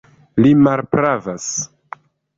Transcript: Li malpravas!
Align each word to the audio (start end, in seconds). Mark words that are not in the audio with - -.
Li 0.45 0.53
malpravas! 0.67 1.51